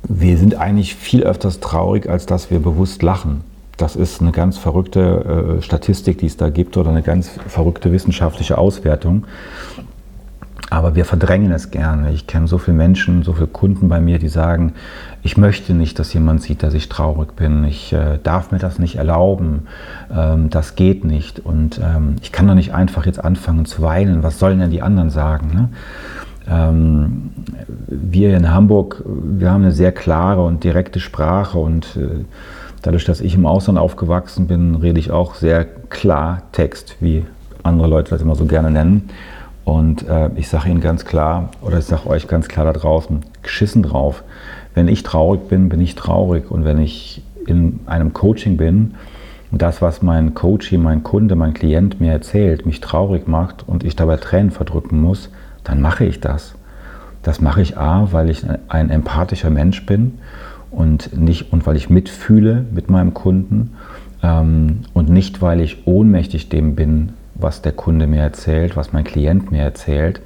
wir 0.05 0.39
sind 0.39 0.55
eigentlich 0.55 0.95
viel 0.95 1.25
öfters 1.25 1.59
traurig, 1.59 2.09
als 2.09 2.27
dass 2.27 2.49
wir 2.49 2.61
bewusst 2.61 3.03
lachen. 3.03 3.41
Das 3.77 3.97
ist 3.97 4.21
eine 4.21 4.31
ganz 4.31 4.57
verrückte 4.57 5.59
äh, 5.59 5.63
Statistik, 5.63 6.19
die 6.19 6.27
es 6.27 6.37
da 6.37 6.49
gibt, 6.49 6.77
oder 6.77 6.91
eine 6.91 7.03
ganz 7.03 7.29
verrückte 7.49 7.91
wissenschaftliche 7.91 8.57
Auswertung. 8.57 9.25
Aber 10.71 10.95
wir 10.95 11.05
verdrängen 11.05 11.51
es 11.53 11.71
gerne. 11.71 12.13
Ich 12.13 12.27
kenne 12.27 12.47
so 12.47 12.59
viele 12.59 12.77
Menschen, 12.77 13.23
so 13.23 13.33
viele 13.33 13.47
Kunden 13.47 13.89
bei 13.89 14.01
mir, 14.01 14.19
die 14.19 14.29
sagen, 14.29 14.75
ich 15.23 15.37
möchte 15.37 15.73
nicht, 15.73 15.99
dass 15.99 16.13
jemand 16.13 16.43
sieht, 16.43 16.63
dass 16.63 16.75
ich 16.75 16.89
traurig 16.89 17.35
bin. 17.37 17.65
Ich 17.65 17.93
äh, 17.93 18.19
darf 18.23 18.53
mir 18.53 18.59
das 18.59 18.79
nicht 18.79 18.97
erlauben. 18.97 19.67
Ähm, 20.15 20.51
das 20.51 20.75
geht 20.75 21.05
nicht. 21.05 21.41
Und 21.41 21.81
ähm, 21.83 22.17
ich 22.21 22.33
kann 22.33 22.47
doch 22.47 22.55
nicht 22.55 22.75
einfach 22.75 23.07
jetzt 23.07 23.25
anfangen 23.25 23.65
zu 23.65 23.81
weinen. 23.81 24.23
Was 24.23 24.39
sollen 24.39 24.59
denn 24.59 24.71
die 24.71 24.83
anderen 24.83 25.09
sagen? 25.09 25.51
Ne? 25.55 25.69
Ähm, 26.51 27.31
wir 27.87 28.37
in 28.37 28.53
Hamburg, 28.53 29.03
wir 29.07 29.51
haben 29.51 29.63
eine 29.63 29.73
sehr 29.73 29.93
klare 29.93 30.45
und 30.45 30.65
direkte 30.65 31.01
Sprache 31.01 31.59
und 31.59 31.97
äh, 31.97 32.25
dadurch, 32.83 33.05
dass 33.05 33.21
ich 33.21 33.35
im 33.35 33.47
Ausland 33.47 33.79
aufgewachsen 33.79 34.47
bin, 34.47 34.75
rede 34.75 35.01
ich 35.01 35.11
auch 35.11 35.35
sehr 35.35 35.65
klar 35.65 36.43
Text, 36.53 36.97
wie 37.01 37.25
andere 37.63 37.89
Leute 37.89 38.11
das 38.11 38.23
immer 38.23 38.35
so 38.35 38.45
gerne 38.45 38.71
nennen. 38.71 39.09
Und 39.69 40.09
äh, 40.09 40.31
ich 40.37 40.49
sage 40.49 40.71
Ihnen 40.71 40.81
ganz 40.81 41.05
klar, 41.05 41.51
oder 41.61 41.77
ich 41.77 41.85
sage 41.85 42.09
euch 42.09 42.27
ganz 42.27 42.49
klar 42.49 42.65
da 42.65 42.73
draußen, 42.73 43.21
geschissen 43.43 43.83
drauf. 43.83 44.25
Wenn 44.73 44.89
ich 44.89 45.03
traurig 45.03 45.47
bin, 45.49 45.69
bin 45.69 45.83
ich 45.83 45.95
traurig. 45.95 46.51
Und 46.51 46.65
wenn 46.65 46.79
ich 46.79 47.23
in 47.47 47.81
einem 47.85 48.15
Coaching 48.15 48.57
bin 48.57 48.95
und 49.51 49.61
das, 49.61 49.83
was 49.83 50.01
mein 50.01 50.33
Coach, 50.33 50.73
mein 50.73 51.03
Kunde, 51.03 51.37
mein 51.37 51.53
Klient 51.53 52.01
mir 52.01 52.13
erzählt, 52.13 52.65
mich 52.65 52.81
traurig 52.81 53.29
macht 53.29 53.69
und 53.69 53.85
ich 53.85 53.95
dabei 53.95 54.17
Tränen 54.17 54.53
verdrücken 54.53 55.03
muss, 55.03 55.29
dann 55.65 55.83
mache 55.83 56.07
ich 56.07 56.19
das. 56.19 56.55
Das 57.23 57.43
mache 57.43 57.61
ich 57.61 57.77
A, 57.77 58.09
weil 58.11 58.31
ich 58.31 58.47
ein 58.69 58.89
empathischer 58.89 59.51
Mensch 59.51 59.85
bin 59.85 60.15
und, 60.71 61.15
nicht, 61.15 61.53
und 61.53 61.67
weil 61.67 61.77
ich 61.77 61.91
mitfühle 61.91 62.65
mit 62.73 62.89
meinem 62.89 63.13
Kunden 63.13 63.75
ähm, 64.23 64.79
und 64.95 65.11
nicht, 65.11 65.43
weil 65.43 65.61
ich 65.61 65.87
ohnmächtig 65.87 66.49
dem 66.49 66.75
bin, 66.75 67.13
was 67.39 67.63
der 67.63 67.73
Kunde 67.73 68.07
mir 68.07 68.23
erzählt, 68.23 68.77
was 68.77 68.93
mein 68.93 69.05
Klient 69.05 69.51
mir 69.51 69.63
erzählt. 69.63 70.21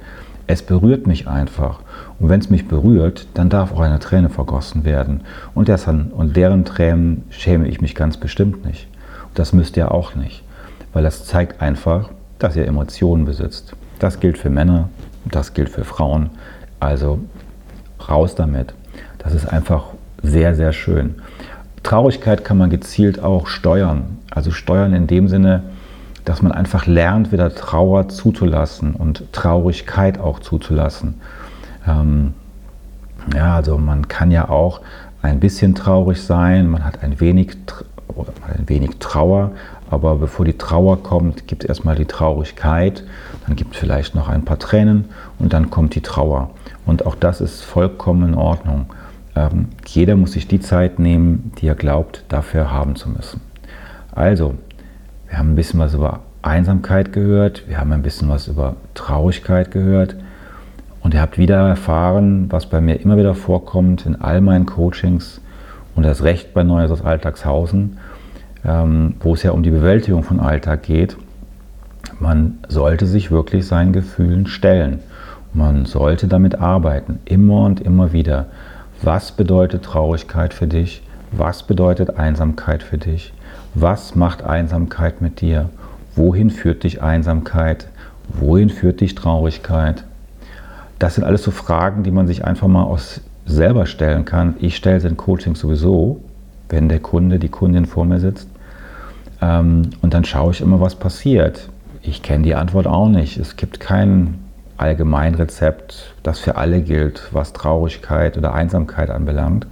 Es 0.45 0.61
berührt 0.61 1.07
mich 1.07 1.27
einfach. 1.27 1.79
Und 2.19 2.29
wenn 2.29 2.39
es 2.39 2.49
mich 2.49 2.67
berührt, 2.67 3.27
dann 3.33 3.49
darf 3.49 3.71
auch 3.71 3.79
eine 3.79 3.99
Träne 3.99 4.29
vergossen 4.29 4.83
werden. 4.83 5.21
Und, 5.53 5.69
das, 5.69 5.87
und 5.87 6.35
deren 6.35 6.65
Tränen 6.65 7.23
schäme 7.29 7.67
ich 7.67 7.79
mich 7.79 7.95
ganz 7.95 8.17
bestimmt 8.17 8.65
nicht. 8.65 8.87
Und 9.29 9.39
das 9.39 9.53
müsst 9.53 9.77
ihr 9.77 9.91
auch 9.91 10.15
nicht. 10.15 10.43
Weil 10.91 11.03
das 11.03 11.25
zeigt 11.25 11.61
einfach, 11.61 12.09
dass 12.39 12.55
ihr 12.55 12.67
Emotionen 12.67 13.25
besitzt. 13.25 13.73
Das 13.99 14.19
gilt 14.19 14.37
für 14.37 14.49
Männer, 14.49 14.89
das 15.25 15.53
gilt 15.53 15.69
für 15.69 15.85
Frauen. 15.85 16.29
Also 16.79 17.19
raus 18.09 18.35
damit. 18.35 18.73
Das 19.19 19.33
ist 19.33 19.47
einfach 19.47 19.85
sehr, 20.21 20.55
sehr 20.55 20.73
schön. 20.73 21.15
Traurigkeit 21.83 22.43
kann 22.43 22.57
man 22.57 22.69
gezielt 22.69 23.21
auch 23.21 23.47
steuern. 23.47 24.17
Also 24.31 24.51
steuern 24.51 24.93
in 24.93 25.07
dem 25.07 25.27
Sinne, 25.27 25.63
dass 26.25 26.41
man 26.41 26.51
einfach 26.51 26.85
lernt, 26.85 27.31
wieder 27.31 27.53
Trauer 27.53 28.09
zuzulassen 28.09 28.95
und 28.95 29.31
Traurigkeit 29.33 30.19
auch 30.19 30.39
zuzulassen. 30.39 31.15
Ähm, 31.87 32.33
ja, 33.35 33.55
also 33.55 33.77
man 33.77 34.07
kann 34.07 34.31
ja 34.31 34.49
auch 34.49 34.81
ein 35.21 35.39
bisschen 35.39 35.75
traurig 35.75 36.21
sein, 36.21 36.69
man 36.69 36.83
hat 36.83 37.03
ein 37.03 37.19
wenig, 37.19 37.55
ein 38.15 38.67
wenig 38.67 38.97
Trauer, 38.99 39.51
aber 39.89 40.15
bevor 40.15 40.45
die 40.45 40.57
Trauer 40.57 41.01
kommt, 41.03 41.47
gibt 41.47 41.63
es 41.63 41.69
erstmal 41.69 41.95
die 41.95 42.05
Traurigkeit, 42.05 43.03
dann 43.45 43.55
gibt 43.55 43.73
es 43.73 43.79
vielleicht 43.79 44.15
noch 44.15 44.27
ein 44.27 44.43
paar 44.43 44.59
Tränen 44.59 45.05
und 45.39 45.53
dann 45.53 45.69
kommt 45.69 45.95
die 45.95 46.01
Trauer. 46.01 46.49
Und 46.85 47.05
auch 47.05 47.15
das 47.15 47.41
ist 47.41 47.63
vollkommen 47.63 48.29
in 48.29 48.35
Ordnung. 48.35 48.87
Ähm, 49.35 49.69
jeder 49.85 50.15
muss 50.15 50.33
sich 50.33 50.47
die 50.47 50.59
Zeit 50.59 50.99
nehmen, 50.99 51.53
die 51.59 51.67
er 51.67 51.75
glaubt, 51.75 52.23
dafür 52.29 52.71
haben 52.71 52.95
zu 52.95 53.09
müssen. 53.09 53.41
Also, 54.13 54.55
wir 55.33 55.39
haben 55.39 55.53
ein 55.53 55.55
bisschen 55.55 55.79
was 55.79 55.95
über 55.95 56.19
Einsamkeit 56.43 57.11
gehört, 57.11 57.67
wir 57.67 57.79
haben 57.79 57.91
ein 57.91 58.03
bisschen 58.03 58.29
was 58.29 58.47
über 58.47 58.75
Traurigkeit 58.93 59.71
gehört 59.71 60.15
und 61.01 61.15
ihr 61.15 61.21
habt 61.21 61.39
wieder 61.39 61.69
erfahren, 61.69 62.51
was 62.51 62.67
bei 62.67 62.79
mir 62.79 63.01
immer 63.01 63.17
wieder 63.17 63.33
vorkommt 63.33 64.05
in 64.05 64.21
all 64.21 64.41
meinen 64.41 64.67
Coachings 64.67 65.41
und 65.95 66.05
das 66.05 66.23
Recht 66.23 66.53
bei 66.53 66.61
Neues 66.61 66.91
aus 66.91 67.03
Alltagshausen, 67.03 67.97
ähm, 68.63 69.15
wo 69.21 69.33
es 69.33 69.41
ja 69.41 69.49
um 69.49 69.63
die 69.63 69.71
Bewältigung 69.71 70.21
von 70.21 70.39
Alltag 70.39 70.83
geht. 70.83 71.17
Man 72.19 72.59
sollte 72.67 73.07
sich 73.07 73.31
wirklich 73.31 73.65
seinen 73.65 73.91
Gefühlen 73.91 74.45
stellen. 74.45 74.99
Man 75.51 75.85
sollte 75.85 76.27
damit 76.27 76.59
arbeiten, 76.61 77.17
immer 77.25 77.65
und 77.65 77.81
immer 77.81 78.13
wieder. 78.13 78.45
Was 79.01 79.31
bedeutet 79.31 79.83
Traurigkeit 79.83 80.53
für 80.53 80.67
dich? 80.67 81.01
Was 81.31 81.63
bedeutet 81.63 82.19
Einsamkeit 82.19 82.83
für 82.83 82.99
dich? 82.99 83.33
Was 83.75 84.13
macht 84.13 84.43
Einsamkeit 84.43 85.19
mit 85.19 85.41
dir? 85.41 85.69
Wohin 86.15 86.51
führt 86.51 86.83
dich 86.83 87.01
Einsamkeit? 87.01 87.87
Wohin 88.27 88.69
führt 88.69 89.01
dich 89.01 89.15
Traurigkeit? 89.15 90.03
Das 90.99 91.15
sind 91.15 91.23
alles 91.23 91.41
so 91.41 91.49
Fragen, 91.49 92.03
die 92.03 92.11
man 92.11 92.27
sich 92.27 92.45
einfach 92.45 92.67
mal 92.67 92.83
aus 92.83 93.21
selber 93.47 93.87
stellen 93.87 94.25
kann. 94.25 94.55
Ich 94.59 94.75
stelle 94.75 94.99
sie 94.99 95.07
in 95.07 95.17
Coaching 95.17 95.55
sowieso, 95.55 96.21
wenn 96.69 96.87
der 96.87 96.99
Kunde, 96.99 97.39
die 97.39 97.49
Kundin 97.49 97.87
vor 97.87 98.05
mir 98.05 98.19
sitzt. 98.19 98.47
Ähm, 99.41 99.89
und 100.03 100.13
dann 100.13 100.23
schaue 100.23 100.51
ich 100.51 100.61
immer, 100.61 100.79
was 100.79 100.93
passiert. 100.93 101.67
Ich 102.03 102.21
kenne 102.21 102.43
die 102.43 102.53
Antwort 102.53 102.85
auch 102.85 103.09
nicht. 103.09 103.37
Es 103.37 103.55
gibt 103.55 103.79
kein 103.79 104.39
Allgemeinrezept, 104.77 106.13
das 106.21 106.37
für 106.37 106.57
alle 106.57 106.81
gilt, 106.81 107.29
was 107.31 107.53
Traurigkeit 107.53 108.37
oder 108.37 108.53
Einsamkeit 108.53 109.09
anbelangt. 109.09 109.65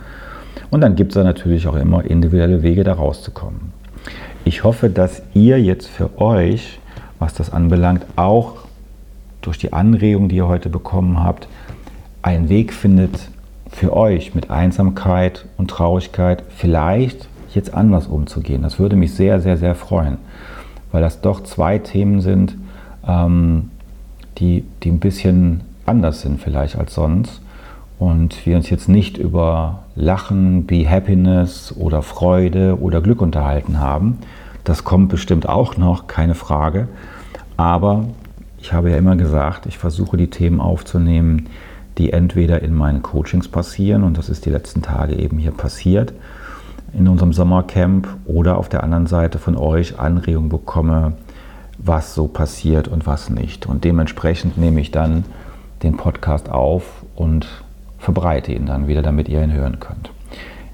Und 0.71 0.81
dann 0.81 0.95
gibt 0.95 1.15
es 1.15 1.23
natürlich 1.23 1.67
auch 1.67 1.75
immer 1.75 2.03
individuelle 2.03 2.63
Wege, 2.63 2.83
da 2.83 2.93
rauszukommen. 2.93 3.70
Ich 4.43 4.63
hoffe, 4.63 4.89
dass 4.89 5.21
ihr 5.35 5.61
jetzt 5.61 5.87
für 5.87 6.19
euch, 6.19 6.79
was 7.19 7.35
das 7.35 7.53
anbelangt, 7.53 8.05
auch 8.15 8.53
durch 9.41 9.59
die 9.59 9.71
Anregung, 9.71 10.29
die 10.29 10.37
ihr 10.37 10.47
heute 10.47 10.69
bekommen 10.69 11.23
habt, 11.23 11.47
einen 12.23 12.49
Weg 12.49 12.73
findet 12.73 13.29
für 13.71 13.95
euch 13.95 14.33
mit 14.33 14.49
Einsamkeit 14.49 15.45
und 15.57 15.69
Traurigkeit 15.69 16.43
vielleicht 16.49 17.27
jetzt 17.53 17.73
anders 17.73 18.07
umzugehen. 18.07 18.63
Das 18.63 18.79
würde 18.79 18.95
mich 18.95 19.13
sehr, 19.13 19.41
sehr, 19.41 19.57
sehr 19.57 19.75
freuen, 19.75 20.17
weil 20.91 21.01
das 21.01 21.21
doch 21.21 21.43
zwei 21.43 21.77
Themen 21.77 22.21
sind, 22.21 22.57
ähm, 23.07 23.69
die, 24.39 24.63
die 24.81 24.89
ein 24.89 24.99
bisschen 24.99 25.61
anders 25.85 26.21
sind 26.21 26.41
vielleicht 26.41 26.77
als 26.77 26.95
sonst 26.95 27.41
und 28.01 28.47
wir 28.47 28.55
uns 28.55 28.71
jetzt 28.71 28.89
nicht 28.89 29.19
über 29.19 29.83
Lachen, 29.93 30.65
Be 30.65 30.89
Happiness 30.89 31.71
oder 31.77 32.01
Freude 32.01 32.81
oder 32.81 32.99
Glück 32.99 33.21
unterhalten 33.21 33.79
haben. 33.79 34.17
Das 34.63 34.83
kommt 34.83 35.09
bestimmt 35.09 35.47
auch 35.47 35.77
noch, 35.77 36.07
keine 36.07 36.33
Frage. 36.33 36.87
Aber 37.57 38.05
ich 38.57 38.73
habe 38.73 38.89
ja 38.89 38.97
immer 38.97 39.15
gesagt, 39.17 39.67
ich 39.67 39.77
versuche 39.77 40.17
die 40.17 40.31
Themen 40.31 40.59
aufzunehmen, 40.59 41.45
die 41.99 42.11
entweder 42.11 42.63
in 42.63 42.73
meinen 42.73 43.03
Coachings 43.03 43.47
passieren, 43.47 44.03
und 44.03 44.17
das 44.17 44.29
ist 44.29 44.47
die 44.47 44.51
letzten 44.51 44.81
Tage 44.81 45.13
eben 45.15 45.37
hier 45.37 45.51
passiert, 45.51 46.11
in 46.97 47.07
unserem 47.07 47.33
Sommercamp, 47.33 48.07
oder 48.25 48.57
auf 48.57 48.67
der 48.67 48.83
anderen 48.83 49.05
Seite 49.05 49.37
von 49.37 49.55
euch 49.55 49.99
Anregungen 49.99 50.49
bekomme, 50.49 51.13
was 51.77 52.15
so 52.15 52.27
passiert 52.27 52.87
und 52.87 53.05
was 53.05 53.29
nicht. 53.29 53.67
Und 53.67 53.83
dementsprechend 53.83 54.57
nehme 54.57 54.81
ich 54.81 54.89
dann 54.89 55.23
den 55.83 55.97
Podcast 55.97 56.49
auf 56.49 57.03
und 57.15 57.47
verbreite 58.01 58.51
ihn 58.51 58.65
dann 58.65 58.87
wieder, 58.87 59.01
damit 59.01 59.29
ihr 59.29 59.41
ihn 59.41 59.53
hören 59.53 59.79
könnt. 59.79 60.11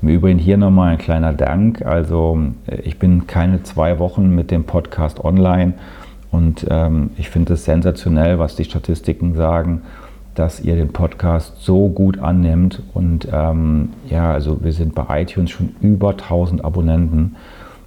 Im 0.02 0.10
Übrigen 0.10 0.40
hier 0.40 0.58
nochmal 0.58 0.94
ein 0.94 0.98
kleiner 0.98 1.34
Dank. 1.34 1.86
Also 1.86 2.40
ich 2.84 2.98
bin 3.00 3.28
keine 3.28 3.64
zwei 3.64 4.00
Wochen 4.00 4.34
mit 4.34 4.50
dem 4.50 4.64
Podcast 4.64 5.24
online 5.24 5.74
und 6.32 6.66
ähm, 6.70 7.12
ich 7.18 7.30
finde 7.30 7.54
es 7.54 7.66
sensationell, 7.66 8.40
was 8.40 8.56
die 8.56 8.64
Statistiken 8.64 9.36
sagen, 9.36 9.82
dass 10.36 10.60
ihr 10.60 10.76
den 10.76 10.94
Podcast 10.94 11.56
so 11.62 11.90
gut 11.90 12.20
annimmt. 12.20 12.84
Und 12.94 13.28
ähm, 13.32 13.90
ja, 14.08 14.32
also 14.32 14.64
wir 14.64 14.72
sind 14.72 14.94
bei 14.94 15.22
iTunes 15.22 15.50
schon 15.50 15.76
über 15.82 16.12
1000 16.12 16.64
Abonnenten. 16.64 17.36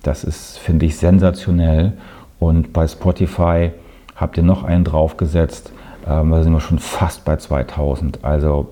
Das 0.03 0.25
ist, 0.25 0.59
finde 0.59 0.87
ich, 0.87 0.97
sensationell. 0.97 1.93
Und 2.41 2.73
bei 2.73 2.89
Spotify 2.89 3.71
habt 4.17 4.37
ihr 4.37 4.43
noch 4.43 4.65
einen 4.65 4.85
draufgesetzt. 4.85 5.73
Ähm, 6.09 6.31
da 6.31 6.43
sind 6.43 6.53
wir 6.53 6.61
schon 6.61 6.81
fast 6.81 7.25
bei 7.25 7.37
2000. 7.37 8.25
Also 8.25 8.71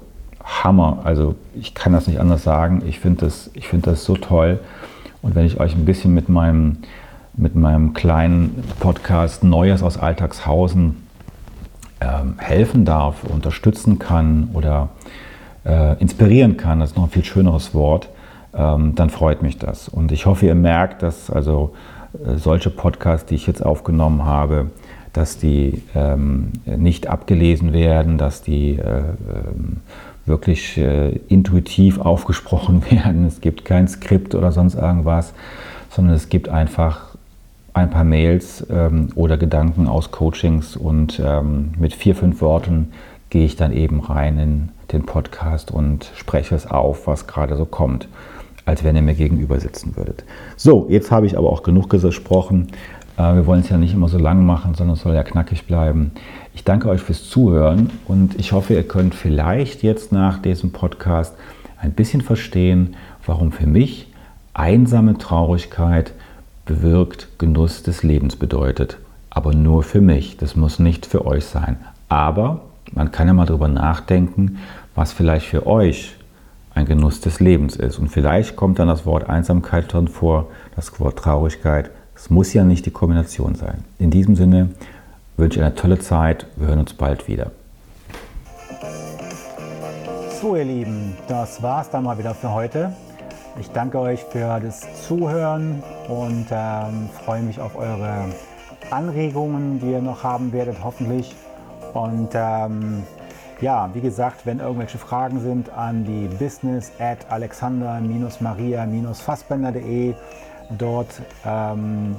Hammer. 0.48 1.00
Also 1.04 1.34
ich 1.54 1.74
kann 1.74 1.92
das 1.92 2.06
nicht 2.06 2.20
anders 2.20 2.42
sagen. 2.42 2.82
Ich 2.86 3.00
finde 3.00 3.26
das, 3.26 3.50
find 3.60 3.86
das 3.86 4.04
so 4.04 4.16
toll. 4.16 4.60
Und 5.22 5.34
wenn 5.34 5.44
ich 5.44 5.60
euch 5.60 5.74
ein 5.74 5.84
bisschen 5.84 6.14
mit 6.14 6.28
meinem, 6.28 6.78
mit 7.36 7.54
meinem 7.54 7.92
kleinen 7.92 8.64
Podcast 8.80 9.44
Neues 9.44 9.82
aus 9.82 9.98
Alltagshausen 9.98 10.96
ähm, 12.00 12.34
helfen 12.38 12.84
darf, 12.84 13.24
unterstützen 13.24 13.98
kann 13.98 14.50
oder 14.54 14.88
äh, 15.64 15.98
inspirieren 16.00 16.56
kann, 16.56 16.80
das 16.80 16.90
ist 16.90 16.96
noch 16.96 17.04
ein 17.04 17.10
viel 17.10 17.24
schöneres 17.24 17.74
Wort, 17.74 18.08
ähm, 18.54 18.94
dann 18.94 19.10
freut 19.10 19.42
mich 19.42 19.58
das. 19.58 19.88
Und 19.88 20.12
ich 20.12 20.26
hoffe, 20.26 20.46
ihr 20.46 20.54
merkt, 20.54 21.02
dass 21.02 21.30
also 21.30 21.74
äh, 22.24 22.36
solche 22.36 22.70
Podcasts, 22.70 23.26
die 23.26 23.34
ich 23.34 23.46
jetzt 23.46 23.64
aufgenommen 23.64 24.24
habe, 24.24 24.70
dass 25.12 25.38
die 25.38 25.82
ähm, 25.94 26.52
nicht 26.64 27.08
abgelesen 27.08 27.72
werden, 27.72 28.18
dass 28.18 28.42
die 28.42 28.78
äh, 28.78 28.98
ähm, 28.98 29.78
wirklich 30.28 30.76
äh, 30.76 31.18
intuitiv 31.28 31.98
aufgesprochen 31.98 32.82
werden. 32.90 33.26
Es 33.26 33.40
gibt 33.40 33.64
kein 33.64 33.88
Skript 33.88 34.34
oder 34.34 34.52
sonst 34.52 34.74
irgendwas, 34.74 35.32
sondern 35.90 36.14
es 36.14 36.28
gibt 36.28 36.48
einfach 36.48 37.16
ein 37.74 37.90
paar 37.90 38.04
Mails 38.04 38.66
ähm, 38.70 39.08
oder 39.14 39.36
Gedanken 39.36 39.88
aus 39.88 40.10
Coachings 40.10 40.76
und 40.76 41.20
ähm, 41.24 41.72
mit 41.78 41.94
vier, 41.94 42.14
fünf 42.14 42.40
Worten 42.40 42.92
gehe 43.30 43.44
ich 43.44 43.56
dann 43.56 43.72
eben 43.72 44.00
rein 44.00 44.38
in 44.38 44.68
den 44.92 45.04
Podcast 45.04 45.70
und 45.70 46.10
spreche 46.14 46.54
es 46.54 46.66
auf, 46.66 47.06
was 47.06 47.26
gerade 47.26 47.56
so 47.56 47.66
kommt, 47.66 48.08
als 48.64 48.84
wenn 48.84 48.96
ihr 48.96 49.02
mir 49.02 49.14
gegenüber 49.14 49.60
sitzen 49.60 49.96
würdet. 49.96 50.24
So, 50.56 50.86
jetzt 50.88 51.10
habe 51.10 51.26
ich 51.26 51.36
aber 51.36 51.50
auch 51.50 51.62
genug 51.62 51.90
gesprochen. 51.90 52.68
Äh, 53.18 53.34
wir 53.34 53.46
wollen 53.46 53.60
es 53.60 53.68
ja 53.68 53.76
nicht 53.76 53.92
immer 53.92 54.08
so 54.08 54.18
lang 54.18 54.46
machen, 54.46 54.74
sondern 54.74 54.94
es 54.94 55.02
soll 55.02 55.14
ja 55.14 55.24
knackig 55.24 55.66
bleiben. 55.66 56.12
Ich 56.54 56.64
danke 56.64 56.88
euch 56.88 57.02
fürs 57.02 57.28
Zuhören 57.28 57.90
und 58.06 58.38
ich 58.38 58.52
hoffe, 58.52 58.74
ihr 58.74 58.86
könnt 58.86 59.14
vielleicht 59.14 59.82
jetzt 59.82 60.12
nach 60.12 60.40
diesem 60.40 60.72
Podcast 60.72 61.34
ein 61.80 61.92
bisschen 61.92 62.22
verstehen, 62.22 62.96
warum 63.26 63.52
für 63.52 63.66
mich 63.66 64.08
einsame 64.54 65.18
Traurigkeit 65.18 66.12
bewirkt 66.64 67.28
Genuss 67.38 67.82
des 67.82 68.02
Lebens 68.02 68.36
bedeutet. 68.36 68.98
Aber 69.30 69.54
nur 69.54 69.82
für 69.82 70.00
mich. 70.00 70.36
Das 70.36 70.56
muss 70.56 70.78
nicht 70.78 71.06
für 71.06 71.26
euch 71.26 71.44
sein. 71.44 71.76
Aber 72.08 72.62
man 72.92 73.12
kann 73.12 73.28
ja 73.28 73.34
mal 73.34 73.46
darüber 73.46 73.68
nachdenken, 73.68 74.58
was 74.94 75.12
vielleicht 75.12 75.46
für 75.46 75.66
euch 75.66 76.16
ein 76.74 76.86
Genuss 76.86 77.20
des 77.20 77.40
Lebens 77.40 77.76
ist. 77.76 77.98
Und 77.98 78.08
vielleicht 78.08 78.56
kommt 78.56 78.78
dann 78.78 78.88
das 78.88 79.06
Wort 79.06 79.28
Einsamkeit 79.28 79.92
drin 79.92 80.08
vor, 80.08 80.48
das 80.74 80.98
Wort 80.98 81.18
Traurigkeit. 81.18 81.90
Es 82.20 82.30
muss 82.30 82.52
ja 82.52 82.64
nicht 82.64 82.84
die 82.84 82.90
Kombination 82.90 83.54
sein. 83.54 83.84
In 84.00 84.10
diesem 84.10 84.34
Sinne 84.34 84.70
wünsche 85.36 85.60
ich 85.60 85.64
eine 85.64 85.76
tolle 85.76 86.00
Zeit. 86.00 86.46
Wir 86.56 86.66
hören 86.66 86.80
uns 86.80 86.92
bald 86.92 87.28
wieder. 87.28 87.52
So, 90.40 90.56
ihr 90.56 90.64
Lieben, 90.64 91.14
das 91.28 91.62
war 91.62 91.82
es 91.82 91.90
dann 91.90 92.02
mal 92.02 92.18
wieder 92.18 92.34
für 92.34 92.52
heute. 92.52 92.92
Ich 93.60 93.70
danke 93.70 94.00
euch 94.00 94.24
für 94.24 94.58
das 94.58 94.84
Zuhören 95.06 95.80
und 96.08 96.46
ähm, 96.50 97.08
freue 97.24 97.42
mich 97.42 97.60
auf 97.60 97.76
eure 97.76 98.24
Anregungen, 98.90 99.78
die 99.78 99.92
ihr 99.92 100.02
noch 100.02 100.24
haben 100.24 100.52
werdet, 100.52 100.78
hoffentlich. 100.82 101.36
Und 101.94 102.30
ähm, 102.34 103.04
ja, 103.60 103.90
wie 103.94 104.00
gesagt, 104.00 104.44
wenn 104.44 104.58
irgendwelche 104.58 104.98
Fragen 104.98 105.40
sind 105.40 105.70
an 105.70 106.04
die 106.04 106.26
business 106.36 106.90
at 106.98 107.30
alexander-maria-fassbender.de. 107.30 110.14
Dort 110.70 111.22
ähm, 111.46 112.16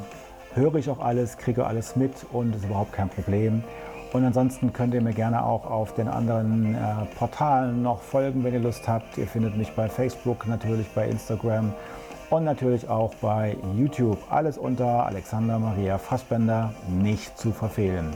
höre 0.54 0.76
ich 0.76 0.90
auch 0.90 1.00
alles, 1.00 1.38
kriege 1.38 1.66
alles 1.66 1.96
mit 1.96 2.14
und 2.32 2.56
ist 2.56 2.66
überhaupt 2.66 2.94
kein 2.94 3.10
Problem. 3.10 3.64
Und 4.12 4.26
ansonsten 4.26 4.74
könnt 4.74 4.96
ihr 4.96 5.02
mir 5.02 5.14
gerne 5.14 5.44
auch 5.46 5.70
auf 5.70 5.94
den 5.94 6.08
anderen 6.08 6.74
äh, 6.74 6.78
Portalen 7.18 7.84
noch 7.84 8.02
folgen, 8.02 8.44
wenn 8.44 8.54
ihr 8.54 8.60
Lust 8.60 8.88
habt. 8.88 9.18
Ihr 9.18 9.28
findet 9.28 9.56
mich 9.56 9.72
bei 9.74 9.88
Facebook, 9.88 10.48
natürlich 10.48 10.88
bei 10.96 11.08
Instagram 11.08 11.74
und 12.32 12.44
natürlich 12.44 12.90
auch 12.90 13.14
bei 13.16 13.56
YouTube. 13.78 14.18
Alles 14.32 14.58
unter 14.58 15.06
Alexander 15.06 15.60
Maria 15.60 16.00
Fassbender, 16.00 16.74
nicht 16.88 17.38
zu 17.38 17.52
verfehlen. 17.52 18.16